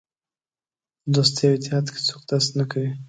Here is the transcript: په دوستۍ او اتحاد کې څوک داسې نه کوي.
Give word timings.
په 1.01 1.07
دوستۍ 1.15 1.43
او 1.49 1.55
اتحاد 1.57 1.85
کې 1.93 1.99
څوک 2.07 2.21
داسې 2.29 2.51
نه 2.59 2.65
کوي. 2.71 2.91